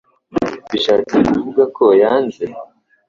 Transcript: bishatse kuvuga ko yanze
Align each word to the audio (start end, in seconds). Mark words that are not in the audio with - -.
bishatse 0.71 1.15
kuvuga 1.27 1.63
ko 1.75 1.85
yanze 2.01 2.43